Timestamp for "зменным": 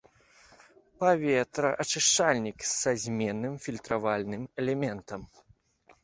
3.03-3.53